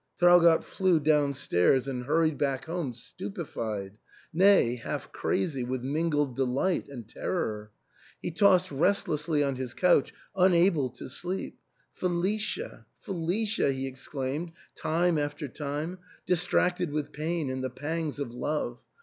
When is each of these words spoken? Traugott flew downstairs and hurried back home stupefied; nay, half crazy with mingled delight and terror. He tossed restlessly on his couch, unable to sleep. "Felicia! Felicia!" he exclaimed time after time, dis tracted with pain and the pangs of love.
Traugott 0.17 0.63
flew 0.63 0.99
downstairs 0.99 1.87
and 1.87 2.05
hurried 2.05 2.35
back 2.39 2.65
home 2.65 2.91
stupefied; 2.91 3.99
nay, 4.33 4.75
half 4.77 5.11
crazy 5.11 5.63
with 5.63 5.83
mingled 5.83 6.35
delight 6.35 6.89
and 6.89 7.07
terror. 7.07 7.69
He 8.19 8.31
tossed 8.31 8.71
restlessly 8.71 9.43
on 9.43 9.57
his 9.57 9.75
couch, 9.75 10.11
unable 10.35 10.89
to 10.89 11.07
sleep. 11.07 11.59
"Felicia! 11.93 12.87
Felicia!" 13.01 13.71
he 13.73 13.85
exclaimed 13.85 14.53
time 14.73 15.19
after 15.19 15.47
time, 15.47 15.99
dis 16.25 16.43
tracted 16.47 16.89
with 16.91 17.11
pain 17.11 17.51
and 17.51 17.63
the 17.63 17.69
pangs 17.69 18.17
of 18.17 18.33
love. 18.33 18.79